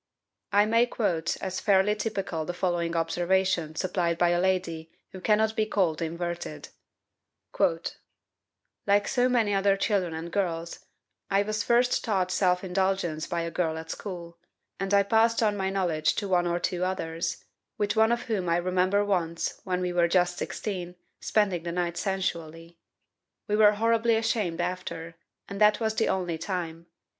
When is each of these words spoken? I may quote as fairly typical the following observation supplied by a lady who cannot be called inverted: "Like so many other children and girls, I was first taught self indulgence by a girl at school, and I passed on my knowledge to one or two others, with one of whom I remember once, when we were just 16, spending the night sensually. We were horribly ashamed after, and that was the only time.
I 0.51 0.65
may 0.65 0.87
quote 0.87 1.37
as 1.41 1.59
fairly 1.59 1.93
typical 1.95 2.43
the 2.43 2.55
following 2.55 2.95
observation 2.95 3.75
supplied 3.75 4.17
by 4.17 4.29
a 4.29 4.39
lady 4.41 4.89
who 5.11 5.21
cannot 5.21 5.55
be 5.55 5.67
called 5.67 6.01
inverted: 6.01 6.69
"Like 8.87 9.07
so 9.07 9.29
many 9.29 9.53
other 9.53 9.77
children 9.77 10.15
and 10.15 10.31
girls, 10.31 10.79
I 11.29 11.43
was 11.43 11.61
first 11.61 12.03
taught 12.03 12.31
self 12.31 12.63
indulgence 12.63 13.27
by 13.27 13.41
a 13.41 13.51
girl 13.51 13.77
at 13.77 13.91
school, 13.91 14.39
and 14.79 14.91
I 14.91 15.03
passed 15.03 15.43
on 15.43 15.55
my 15.55 15.69
knowledge 15.69 16.15
to 16.15 16.27
one 16.27 16.47
or 16.47 16.57
two 16.59 16.83
others, 16.83 17.43
with 17.77 17.95
one 17.95 18.11
of 18.11 18.23
whom 18.23 18.49
I 18.49 18.57
remember 18.57 19.05
once, 19.05 19.61
when 19.65 19.81
we 19.81 19.93
were 19.93 20.07
just 20.07 20.35
16, 20.39 20.95
spending 21.19 21.61
the 21.61 21.71
night 21.71 21.95
sensually. 21.95 22.79
We 23.47 23.55
were 23.55 23.73
horribly 23.73 24.15
ashamed 24.15 24.61
after, 24.61 25.13
and 25.47 25.61
that 25.61 25.79
was 25.79 25.93
the 25.93 26.09
only 26.09 26.39
time. 26.39 26.87